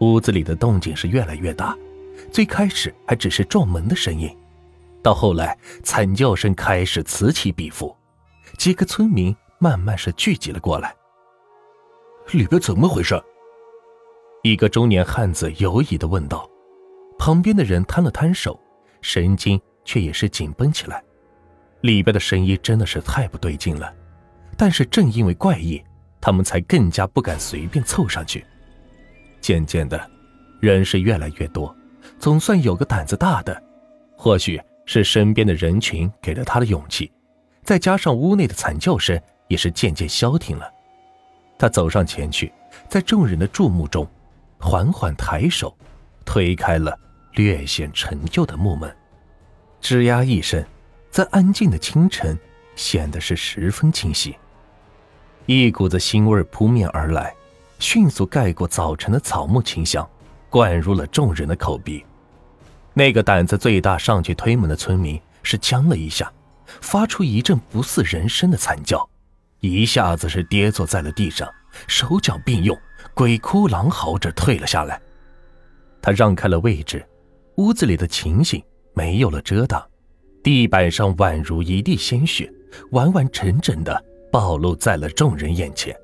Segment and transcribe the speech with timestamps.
[0.00, 1.76] 屋子里的动静是越来越大，
[2.30, 4.34] 最开始还只是撞门的声音，
[5.02, 7.94] 到后来惨叫声开始此起彼伏，
[8.56, 10.94] 几个村民慢慢是聚集了过来。
[12.32, 13.22] 里边怎么回事？
[14.42, 16.48] 一个中年汉子犹疑的问道。
[17.18, 18.58] 旁边的人摊了摊手，
[19.02, 21.04] 神经却也是紧绷起来。
[21.82, 23.94] 里边的声音真的是太不对劲了，
[24.56, 25.82] 但是正因为怪异，
[26.18, 28.42] 他们才更加不敢随便凑上去。
[29.40, 30.10] 渐渐的，
[30.60, 31.74] 人是越来越多，
[32.18, 33.62] 总算有个胆子大的，
[34.16, 37.10] 或许是身边的人群给了他的勇气，
[37.62, 40.70] 再加上屋内的惨叫声也是渐渐消停了。
[41.58, 42.52] 他走上前去，
[42.88, 44.06] 在众人的注目中，
[44.58, 45.76] 缓缓抬手，
[46.24, 46.98] 推开了
[47.34, 48.94] 略显陈旧的木门，
[49.80, 50.64] 吱呀一声。
[51.10, 52.38] 在安静的清晨，
[52.76, 54.36] 显得是十分清晰。
[55.46, 57.34] 一股子腥味扑面而来，
[57.80, 60.08] 迅速盖过早晨的草木清香，
[60.50, 62.04] 灌入了众人的口鼻。
[62.92, 66.30] 那个胆子最大上去推门的村民是僵了一下，
[66.80, 69.08] 发出一阵不似人声的惨叫，
[69.60, 71.48] 一下子是跌坐在了地上，
[71.86, 72.78] 手脚并用，
[73.14, 75.00] 鬼哭狼嚎着退了下来。
[76.02, 77.04] 他让开了位置，
[77.56, 79.82] 屋子里的情形没有了遮挡。
[80.42, 82.52] 地板上宛如一地鲜血，
[82.90, 85.94] 完完整整的暴露在了众人眼前。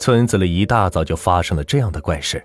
[0.00, 2.42] 村子里一大早就发生了这样的怪事，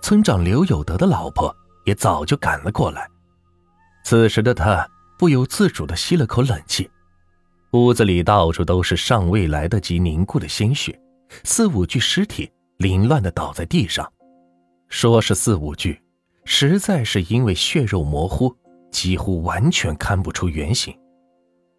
[0.00, 3.10] 村长刘有德的老婆也早就赶了过来。
[4.04, 6.88] 此时的他不由自主的吸了口冷气，
[7.72, 10.96] 屋子里到处都是尚未来得及凝固的鲜血，
[11.42, 14.08] 四五具尸体凌乱的倒在地上。
[14.88, 16.00] 说是四五具，
[16.44, 18.56] 实在是因为血肉模糊。
[18.92, 20.94] 几乎完全看不出原形，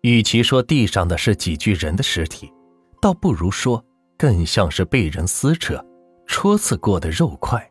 [0.02, 2.52] 与其说地上的是几具人的尸体，
[3.00, 3.86] 倒不如说
[4.24, 5.86] 更像是被人撕扯、
[6.26, 7.70] 戳刺过的肉块，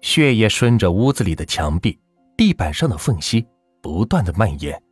[0.00, 1.96] 血液顺着屋子里的墙壁、
[2.36, 3.46] 地板上的缝隙
[3.80, 4.82] 不断的蔓延，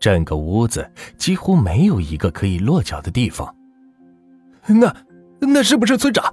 [0.00, 3.54] 整个屋子几乎没有一个可以落脚的地方。
[4.66, 4.96] 那
[5.40, 6.32] 那是不是村长？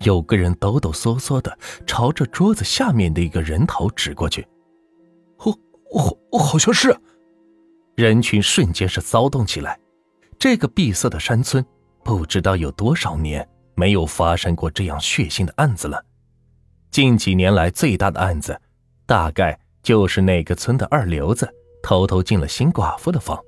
[0.00, 1.56] 有个人抖抖嗦嗦的
[1.86, 4.44] 朝着桌子下面的一个人头指过去。
[5.38, 5.56] 我
[6.32, 6.98] 我好像是，
[7.94, 9.78] 人群瞬间是骚动起来。
[10.36, 11.64] 这个闭塞的山村，
[12.08, 16.02] 不知道有多少年没有发生过这样血腥的案子了。
[16.90, 18.58] 近几年来最大的案子，
[19.04, 21.46] 大概就是那个村的二流子
[21.82, 23.38] 偷偷进了新寡妇的房。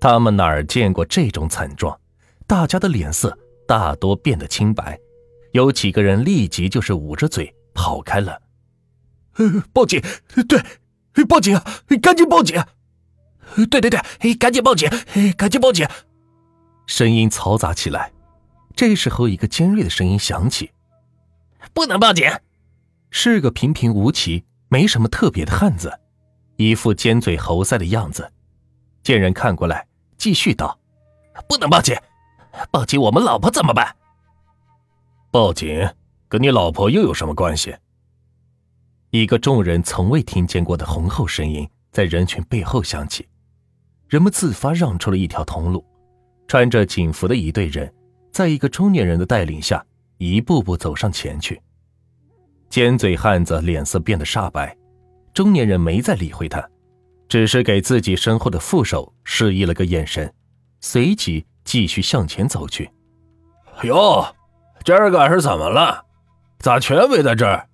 [0.00, 1.94] 他们哪儿见过这种惨状？
[2.46, 3.36] 大家的脸色
[3.68, 4.98] 大多变得清白，
[5.52, 8.40] 有几个人立即就是捂着嘴跑开了。
[9.34, 10.02] 呃，报警！
[10.48, 10.58] 对。
[11.28, 11.60] 报警！
[12.00, 12.58] 赶紧报警！
[13.70, 14.88] 对对对，赶紧报警！
[15.36, 15.86] 赶紧报警！
[16.86, 18.12] 声音嘈杂起来。
[18.74, 20.70] 这时候，一个尖锐的声音响起
[21.72, 22.30] ：“不能报警！”
[23.10, 25.98] 是个平平无奇、没什么特别的汉子，
[26.56, 28.30] 一副尖嘴猴腮的样子。
[29.02, 29.86] 见人看过来，
[30.18, 30.78] 继续道
[31.48, 31.96] ：“不能报警！
[32.70, 33.96] 报警，我们老婆怎么办？”
[35.30, 35.88] 报警，
[36.28, 37.74] 跟你老婆又有什么关系？
[39.10, 43.26] 一个众人从未听见过的浑厚声音在人群背后响起，
[44.08, 45.82] 人们自发让出了一条通路。
[46.48, 47.92] 穿着警服的一队人，
[48.32, 49.84] 在一个中年人的带领下，
[50.18, 51.60] 一步步走上前去。
[52.68, 54.76] 尖嘴汉子脸色变得煞白，
[55.32, 56.68] 中年人没再理会他，
[57.28, 60.32] 只是给自己身后的副手示意了个眼神，
[60.80, 62.90] 随即继续向前走去。
[63.82, 64.24] 哟，
[64.84, 66.04] 今儿个是怎么了？
[66.58, 67.68] 咋全围在这儿？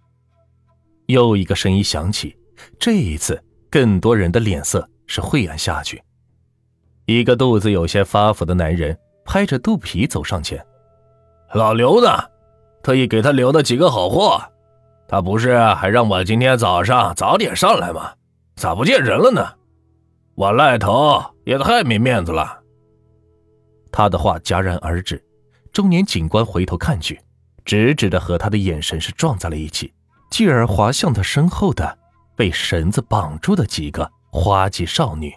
[1.07, 2.37] 又一个声音响起，
[2.79, 6.03] 这一次，更多人的脸色是晦暗下去。
[7.19, 10.65] 一个肚子有些发福的男人拍着肚皮走上前
[11.55, 12.09] ：“老刘呢？
[12.83, 14.41] 特意给他留的几个好货，
[15.07, 18.13] 他不是还让我今天早上早点上来吗？
[18.57, 19.47] 咋不见人了呢？
[20.35, 22.61] 我赖头也太没面子了。”
[23.93, 25.23] 他的话戛然而止，
[25.73, 27.21] 中年警官回头看去，
[27.65, 29.93] 直直的和他的眼神是撞在了一起。
[30.31, 31.99] 继而滑向他身后的
[32.35, 35.31] 被绳子绑住的几个花季少女。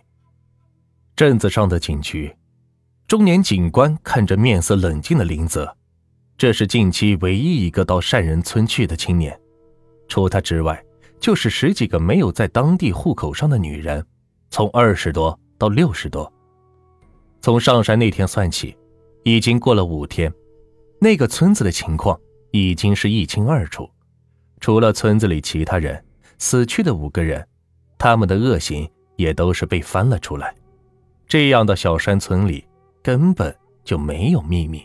[1.15, 2.29] 镇子上的警局，
[3.07, 5.73] 中年警官看着面色冷静的林泽，
[6.37, 9.39] 这是近期唯一一个到善人村去的青年，
[10.09, 10.83] 除他之外，
[11.17, 14.05] 就是十几个没有在当地户口上的女人，
[14.49, 16.29] 从二十多到六十多。
[17.39, 18.75] 从上山那天算起，
[19.23, 20.29] 已经过了五天，
[20.99, 22.19] 那个村子的情况
[22.51, 23.89] 已经是一清二楚。
[24.59, 26.03] 除了村子里其他人
[26.39, 27.47] 死去的五个人，
[27.97, 30.53] 他们的恶行也都是被翻了出来。
[31.27, 32.65] 这样的小山村里
[33.01, 34.83] 根本就没有秘密。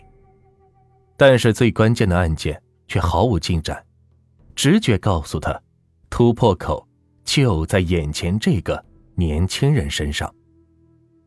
[1.17, 3.85] 但是最关键的案件却毫无进展。
[4.55, 5.59] 直觉告诉他，
[6.11, 6.87] 突破口
[7.25, 8.85] 就在眼前这个
[9.15, 10.35] 年轻人身上。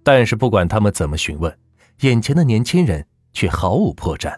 [0.03, 1.57] 但是不管他们怎么询问，
[2.01, 4.35] 眼前的年轻人却毫无破绽。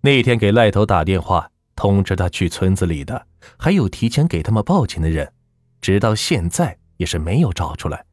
[0.00, 5.32] 那天给赖头打电话通知他去村子里的，还有提前给他们报警的人，
[5.80, 8.04] 直到现在也是没有找出来。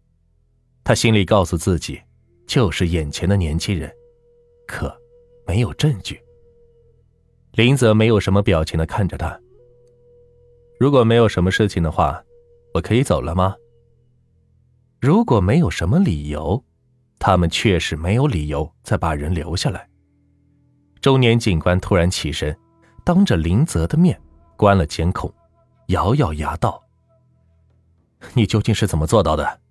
[0.92, 2.02] 他心里告诉自己，
[2.46, 3.90] 就是眼前的年轻人，
[4.68, 4.94] 可
[5.48, 6.22] 没有证据。
[7.54, 9.40] 林泽没有什么表情的看着他。
[10.78, 12.22] 如果没有什么事情的话，
[12.74, 13.56] 我可以走了吗？
[15.00, 16.62] 如果没有什么理由，
[17.20, 19.88] 他们确实没有理由再把人留下来。
[21.00, 22.54] 中年警官突然起身，
[23.06, 24.22] 当着林泽的面
[24.58, 25.34] 关了监控，
[25.88, 26.84] 咬咬牙道
[28.36, 29.62] ：“你究竟是怎么做到的？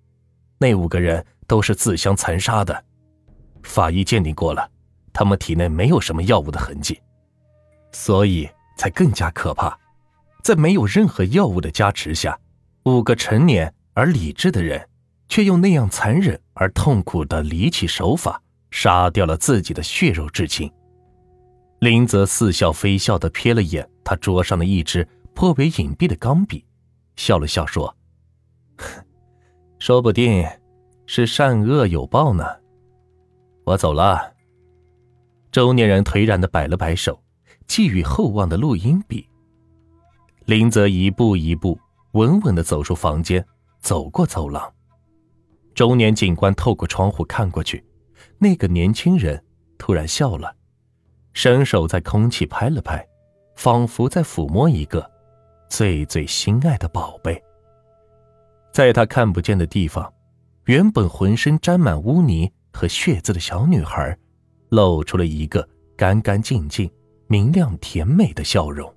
[0.61, 2.85] 那五个人都是自相残杀的，
[3.63, 4.69] 法医鉴定过了，
[5.11, 7.01] 他们体内没有什么药物的痕迹，
[7.91, 8.47] 所以
[8.77, 9.75] 才更加可怕。
[10.43, 12.39] 在没有任何药物的加持下，
[12.83, 14.87] 五个成年而理智的人，
[15.27, 20.71] 却用那样残忍而痛苦的离奇手法杀掉了自己的血肉至亲。”
[21.81, 26.63] 林泽似笑非笑的瞥了眼他桌上的一支颇为隐蔽的钢笔，
[27.15, 27.97] 笑了笑说
[29.81, 30.47] ：“说不定
[31.07, 32.45] 是善恶有报呢。
[33.63, 34.31] 我走了。”
[35.51, 37.19] 中年人颓然的摆了摆手，
[37.65, 39.27] 寄予厚望的录音笔。
[40.45, 41.79] 林泽一步一步
[42.11, 43.43] 稳稳的走出房间，
[43.79, 44.71] 走过走廊。
[45.73, 47.83] 中年警官透过窗户看过去，
[48.37, 49.43] 那个年轻人
[49.79, 50.55] 突然笑了。
[51.33, 53.03] 伸手在空气拍了拍，
[53.55, 55.09] 仿佛在抚摸一个
[55.71, 57.43] 最最心爱的宝贝。
[58.71, 60.11] 在他看不见的地方，
[60.65, 64.17] 原本浑身沾满污泥和血渍的小女孩，
[64.69, 66.89] 露出了一个干干净净、
[67.27, 68.91] 明亮甜美的笑容。